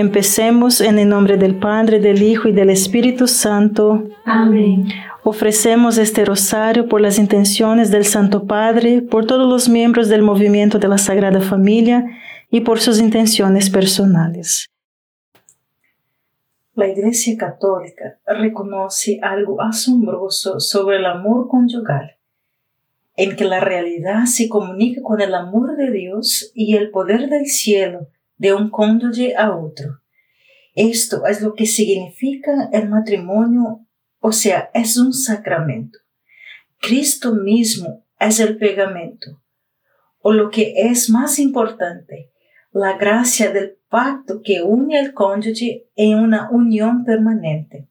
[0.00, 4.08] Empecemos en el nombre del Padre, del Hijo y del Espíritu Santo.
[4.24, 4.88] Amén.
[5.24, 10.78] Ofrecemos este rosario por las intenciones del Santo Padre, por todos los miembros del movimiento
[10.78, 12.06] de la Sagrada Familia
[12.50, 14.70] y por sus intenciones personales.
[16.74, 22.16] La Iglesia Católica reconoce algo asombroso sobre el amor conyugal,
[23.16, 27.44] en que la realidad se comunica con el amor de Dios y el poder del
[27.44, 28.08] cielo
[28.40, 30.00] de un cónyuge a otro.
[30.74, 33.86] Esto es lo que significa el matrimonio
[34.20, 35.98] o sea, es un sacramento.
[36.78, 39.42] Cristo mismo es el pegamento.
[40.20, 42.30] O lo que es más importante,
[42.70, 47.88] la gracia del pacto que une al cónyuge en una unión permanente.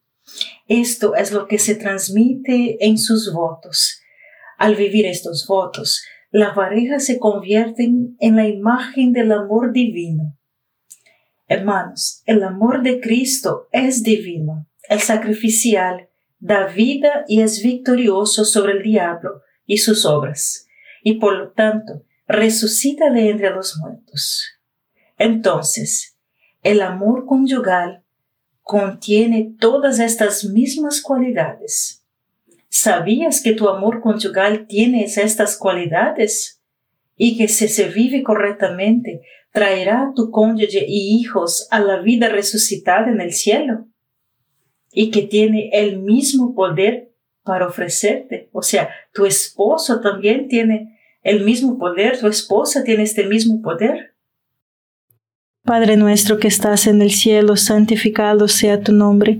[0.68, 4.00] Esto es lo que se transmite en sus votos.
[4.58, 10.39] Al vivir estos votos, la pareja se convierte en la imagen del amor divino.
[11.50, 18.74] Hermanos, el amor de Cristo es divino, es sacrificial, da vida y es victorioso sobre
[18.74, 20.68] el diablo y sus obras,
[21.04, 24.44] y por lo tanto resucita de entre los muertos.
[25.18, 26.20] Entonces,
[26.62, 28.04] el amor conyugal
[28.62, 32.06] contiene todas estas mismas cualidades.
[32.70, 36.59] ¿Sabías que tu amor conyugal tiene estas cualidades?
[37.22, 43.12] Y que si se vive correctamente, traerá tu cónyuge y hijos a la vida resucitada
[43.12, 43.88] en el cielo
[44.94, 47.12] y que tiene el mismo poder
[47.44, 48.50] para ofrecerte.
[48.54, 54.16] O sea, tu esposo también tiene el mismo poder, tu esposa tiene este mismo poder.
[55.64, 59.40] Padre nuestro que estás en el cielo, santificado sea tu nombre.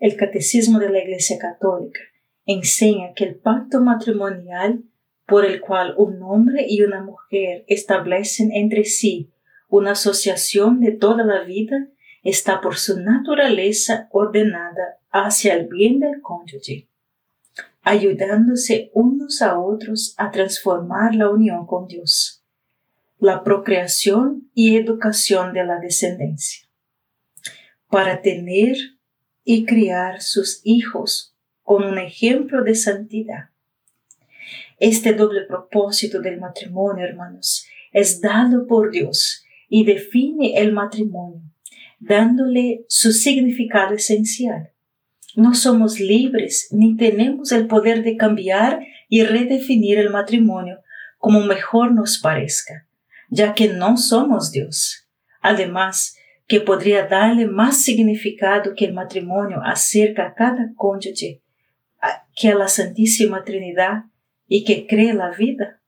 [0.00, 2.00] El Catecismo de la Iglesia Católica
[2.46, 4.82] enseña que el pacto matrimonial
[5.26, 9.30] por el cual un hombre y una mujer establecen entre sí
[9.68, 11.86] una asociación de toda la vida
[12.22, 16.88] está por su naturaleza ordenada hacia el bien del cónyuge,
[17.82, 22.42] ayudándose unos a otros a transformar la unión con Dios,
[23.18, 26.66] la procreación y educación de la descendencia,
[27.90, 28.76] para tener
[29.52, 33.50] y criar sus hijos con un ejemplo de santidad.
[34.78, 41.42] Este doble propósito del matrimonio, hermanos, es dado por Dios y define el matrimonio,
[41.98, 44.70] dándole su significado esencial.
[45.34, 50.78] No somos libres ni tenemos el poder de cambiar y redefinir el matrimonio
[51.18, 52.86] como mejor nos parezca,
[53.30, 55.08] ya que no somos Dios.
[55.40, 56.14] Además,
[56.50, 61.40] que podría darle más significado que el matrimonio acerca a cada cónyuge
[62.34, 64.06] que a la Santísima Trinidad
[64.48, 65.80] y que cree la vida.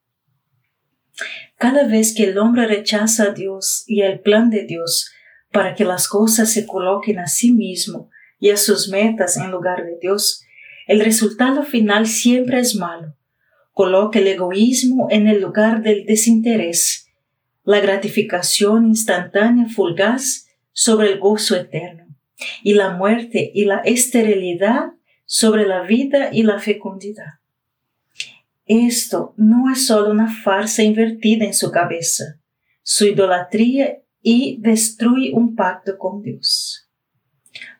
[1.58, 5.10] Cada vez que el hombre rechaza a Dios y el plan de Dios
[5.50, 9.84] para que las cosas se coloquen a sí mismo y a sus metas en lugar
[9.84, 10.44] de Dios,
[10.86, 13.16] el resultado final siempre es malo.
[13.72, 17.08] Coloca el egoísmo en el lugar del desinterés,
[17.64, 22.06] la gratificación instantánea fugaz sobre el gozo eterno,
[22.62, 24.92] y la muerte y la esterilidad
[25.24, 27.40] sobre la vida y la fecundidad.
[28.66, 32.40] Esto no es solo una farsa invertida en su cabeza,
[32.82, 36.88] su idolatría y destruye un pacto con Dios.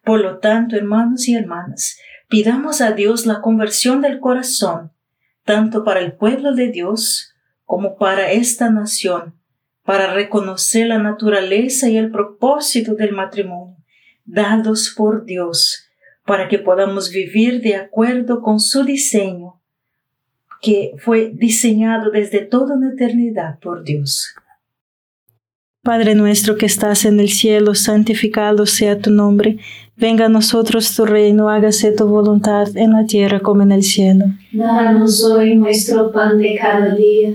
[0.05, 1.99] Por lo tanto, hermanos y hermanas,
[2.29, 4.93] pidamos a Dios la conversión del corazón,
[5.45, 7.33] tanto para el pueblo de Dios
[7.65, 9.41] como para esta nación,
[9.85, 13.77] para reconocer la naturaleza y el propósito del matrimonio
[14.25, 15.85] dados por Dios,
[16.25, 19.61] para que podamos vivir de acuerdo con su diseño,
[20.61, 24.35] que fue diseñado desde toda una eternidad por Dios.
[25.83, 29.59] Padre nuestro que estás en el cielo, santificado sea tu nombre,
[29.97, 34.27] venga a nosotros tu reino, hágase tu voluntad en la tierra como en el cielo.
[34.53, 37.35] Danos hoy nuestro pan de cada día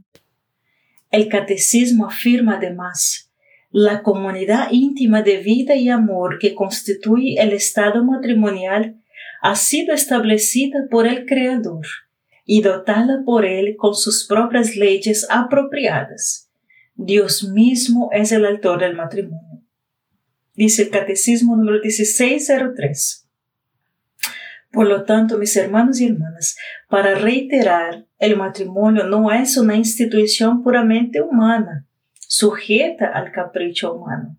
[1.11, 3.31] El catecismo afirma además,
[3.69, 9.01] la comunidad íntima de vida y amor que constituye el estado matrimonial
[9.41, 11.85] ha sido establecida por el Creador
[12.45, 16.49] y dotada por Él con sus propias leyes apropiadas.
[16.95, 19.51] Dios mismo es el autor del matrimonio
[20.61, 23.27] dice el Catecismo número 1603.
[24.71, 26.55] Por lo tanto, mis hermanos y hermanas,
[26.91, 31.87] para reiterar, el matrimonio no es una institución puramente humana,
[32.19, 34.37] sujeta al capricho humano.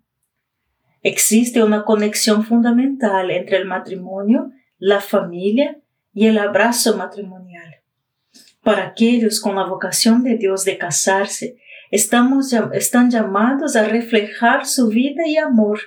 [1.01, 5.79] Existe una conexión fundamental entre el matrimonio, la familia
[6.13, 7.77] y el abrazo matrimonial.
[8.61, 11.57] Para aquellos con la vocación de Dios de casarse,
[11.89, 15.79] estamos, están llamados a reflejar su vida y amor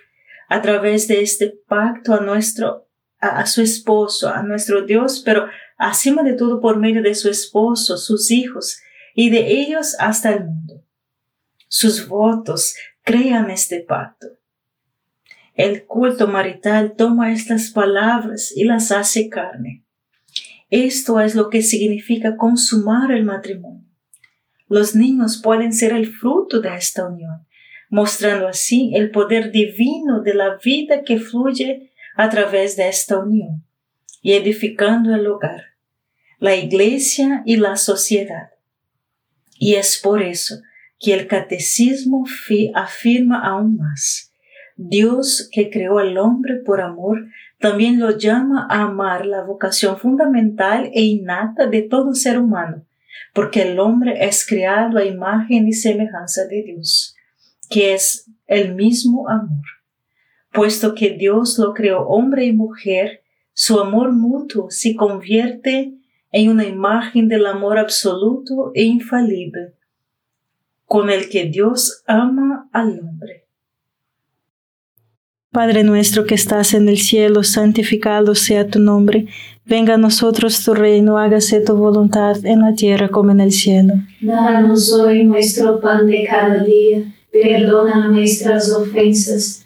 [0.49, 2.86] a través de este pacto a nuestro,
[3.28, 7.97] a, su esposo, a nuestro Dios, pero acima de todo por medio de su esposo,
[7.97, 8.80] sus hijos
[9.14, 10.83] y de ellos hasta el mundo.
[11.68, 14.28] Sus votos crean este pacto.
[15.54, 19.85] El culto marital toma estas palabras y las hace carne.
[20.68, 23.87] Esto es lo que significa consumar el matrimonio.
[24.68, 27.47] Los niños pueden ser el fruto de esta unión
[27.88, 31.86] mostrando así el poder divino de la vida que fluye
[32.16, 33.64] a través de esta unión
[34.23, 35.62] y edificando el hogar,
[36.38, 38.50] la iglesia y la sociedad.
[39.58, 40.56] Y es por eso
[40.99, 42.25] que el catecismo
[42.75, 44.32] afirma aún más.
[44.76, 50.90] Dios que creó al hombre por amor, también lo llama a amar la vocación fundamental
[50.92, 52.85] e innata de todo ser humano,
[53.32, 57.16] porque el hombre es creado a imagen y semejanza de Dios
[57.68, 59.64] que es el mismo amor.
[60.57, 63.21] Puesto que Dios lo creó hombre y mujer,
[63.53, 65.93] su amor mutuo se convierte
[66.33, 69.75] en una imagen del amor absoluto e infalible,
[70.87, 73.45] con el que Dios ama al hombre.
[75.53, 79.27] Padre nuestro que estás en el cielo, santificado sea tu nombre,
[79.67, 83.93] venga a nosotros tu reino, hágase tu voluntad en la tierra como en el cielo.
[84.23, 89.65] Danos hoy nuestro pan de cada día perdona nuestras ofensas,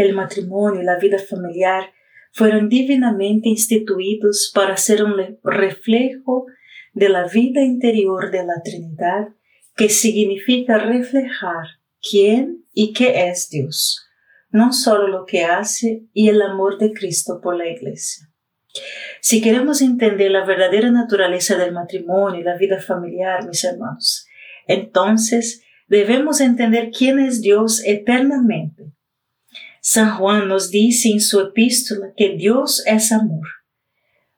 [0.00, 1.92] El matrimonio y la vida familiar
[2.32, 6.46] fueron divinamente instituidos para ser un reflejo
[6.94, 9.28] de la vida interior de la Trinidad,
[9.76, 11.66] que significa reflejar
[12.00, 14.08] quién y qué es Dios,
[14.48, 18.26] no solo lo que hace y el amor de Cristo por la Iglesia.
[19.20, 24.26] Si queremos entender la verdadera naturaleza del matrimonio y la vida familiar, mis hermanos,
[24.66, 28.94] entonces debemos entender quién es Dios eternamente
[29.80, 33.46] San Juan nos dice en su epístola que Dios es amor.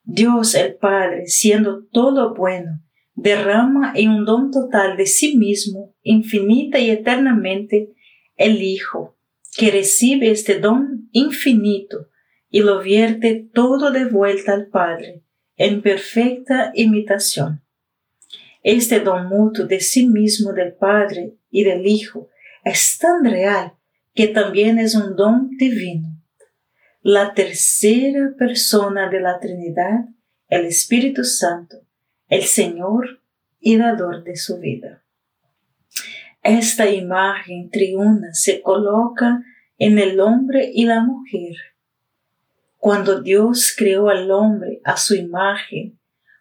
[0.05, 2.81] Dios el Padre, siendo todo bueno,
[3.13, 7.93] derrama en un don total de sí mismo, infinita y eternamente,
[8.37, 9.17] el Hijo,
[9.57, 12.09] que recibe este don infinito
[12.49, 15.23] y lo vierte todo de vuelta al Padre,
[15.57, 17.61] en perfecta imitación.
[18.61, 22.29] Este don mutuo de sí mismo del Padre y del Hijo
[22.63, 23.73] es tan real
[24.13, 26.09] que también es un don divino.
[27.01, 30.05] La tercera persona de la Trinidad,
[30.47, 31.77] el Espíritu Santo,
[32.29, 33.21] el Señor
[33.59, 35.03] y dador de su vida.
[36.41, 39.43] Esta imagen triuna se coloca
[39.77, 41.55] en el hombre y la mujer.
[42.77, 45.97] Cuando Dios creó al hombre a su imagen,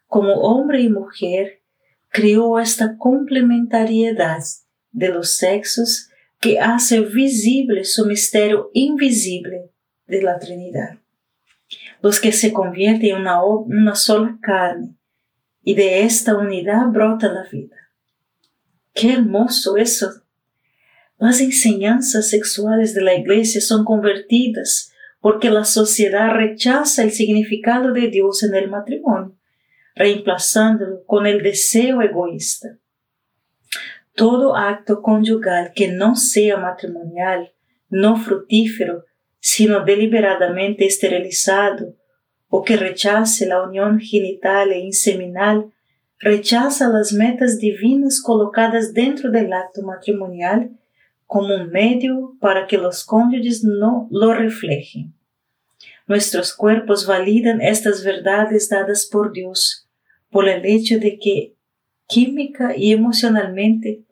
[0.09, 1.63] como hombre y mujer,
[2.09, 4.43] creó esta complementariedad
[4.91, 6.11] de los sexos
[6.43, 9.71] que hace visible su misterio invisible
[10.09, 10.99] de la Trinidad.
[12.03, 14.97] Los que se convierten en una, sola carne
[15.63, 17.77] y de esta unidad brota la vida.
[18.93, 20.11] Qué hermoso eso.
[21.17, 28.09] Las enseñanzas sexuales de la iglesia son convertidas porque la sociedad rechaza el significado de
[28.09, 29.39] Dios en el matrimonio,
[29.95, 32.82] reemplazándolo con el deseo egoísta
[34.15, 37.53] todo acto conyugal que no sea matrimonial,
[37.89, 39.05] no fructífero,
[39.41, 41.97] sino deliberadamente esterilizado,
[42.49, 45.73] o que rechace la unión genital e inseminal,
[46.19, 50.71] rechaza las metas divinas colocadas dentro del acto matrimonial
[51.27, 55.15] como un medio para que los cónyuges no lo reflejen.
[56.07, 59.89] Nuestros cuerpos validan estas verdades dadas por Dios
[60.31, 61.55] por el hecho de que
[62.13, 64.05] química y emocionalmente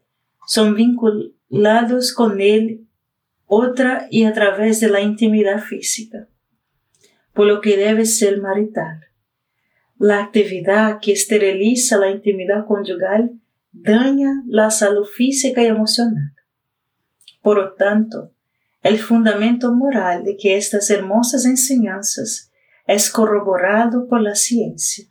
[0.47, 2.87] son vinculados con Él
[3.47, 6.29] otra y a través de la intimidad física,
[7.35, 9.07] por lo que debe ser marital.
[9.99, 13.33] La actividad que esteriliza la intimidad conyugal
[13.73, 16.33] daña la salud física y emocional.
[17.43, 18.33] Por lo tanto,
[18.83, 22.51] el fundamento moral de que estas hermosas enseñanzas
[22.87, 25.07] es corroborado por la ciencia.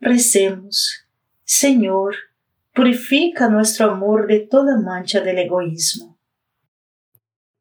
[0.00, 1.09] Recemos,
[1.52, 2.14] Señor,
[2.72, 6.16] purifica nuestro amor de toda mancha del egoísmo.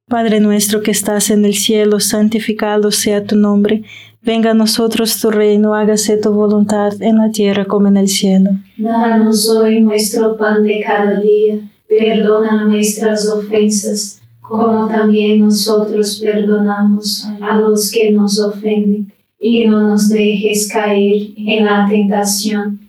[0.08, 3.84] Padre nuestro que estás en el cielo, santificado sea tu nombre,
[4.22, 8.52] venga a nosotros tu reino, hágase tu voluntad en la tierra como en el cielo.
[8.78, 17.58] Danos hoy nuestro pan de cada día, perdona nuestras ofensas, como también nosotros perdonamos a
[17.58, 22.89] los que nos ofenden, y no nos dejes caer en la tentación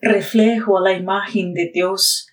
[0.00, 2.26] Reflejo a la imagen de Dios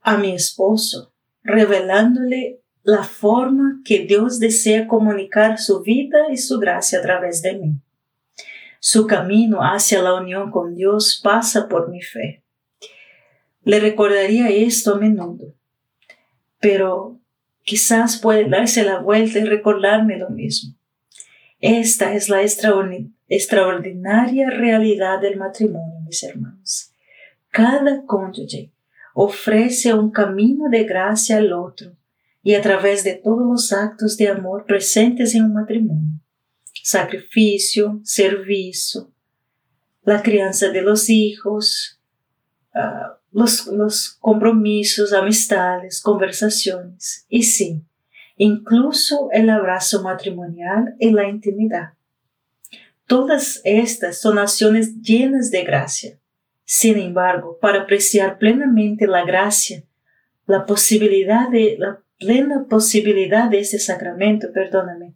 [0.00, 6.98] a mi esposo, revelándole la forma que Dios desea comunicar su vida y su gracia
[6.98, 7.76] a través de mí.
[8.80, 12.42] Su camino hacia la unión con Dios pasa por mi fe.
[13.62, 15.54] Le recordaría esto a menudo,
[16.58, 17.20] pero
[17.62, 20.74] quizás puede darse la vuelta y recordarme lo mismo.
[21.60, 26.92] Esta es la extraordinaria realidad del matrimonio, mis hermanos.
[27.50, 28.72] Cada cónyuge
[29.14, 31.92] ofrece un camino de gracia al otro
[32.42, 36.20] y a través de todos los actos de amor presentes en un matrimonio.
[36.82, 39.12] Sacrificio, servicio,
[40.02, 42.00] la crianza de los hijos,
[42.74, 47.82] ah, los, los compromisos, amistades, conversaciones y sí,
[48.36, 51.94] incluso el abrazo matrimonial y la intimidad.
[53.12, 56.18] Todas estas son acciones llenas de gracia.
[56.64, 59.84] Sin embargo, para apreciar plenamente la gracia,
[60.46, 65.12] la posibilidad de la plena posibilidad de ese sacramento, perdóname,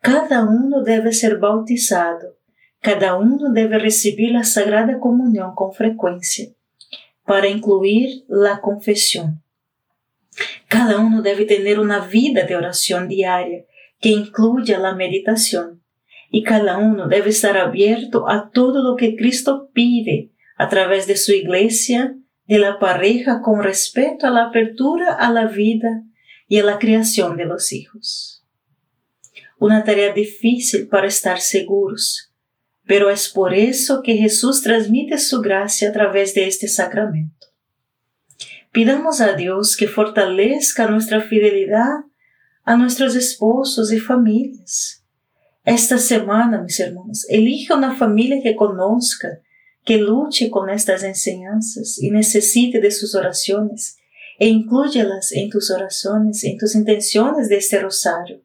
[0.00, 2.36] cada uno debe ser bautizado,
[2.82, 6.50] cada uno debe recibir la Sagrada Comunión con frecuencia
[7.24, 9.42] para incluir la confesión.
[10.68, 13.64] Cada uno debe tener una vida de oración diaria
[14.00, 15.77] que incluya la meditación
[16.30, 21.16] y cada uno debe estar abierto a todo lo que Cristo pide a través de
[21.16, 26.02] su iglesia, de la pareja con respeto a la apertura a la vida
[26.48, 28.44] y a la creación de los hijos.
[29.58, 32.32] Una tarea difícil para estar seguros,
[32.86, 37.48] pero es por eso que Jesús transmite su gracia a través de este sacramento.
[38.72, 42.04] Pidamos a Dios que fortalezca nuestra fidelidad
[42.64, 45.04] a nuestros esposos y familias.
[45.68, 49.42] Esta semana, mis hermanos, elija una familia que conozca,
[49.84, 53.98] que luche con estas enseñanzas y necesite de sus oraciones
[54.38, 58.40] e inclúyelas en tus oraciones, en tus intenciones de este rosario,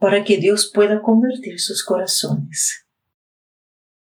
[0.00, 2.87] para que Dios pueda convertir sus corazones.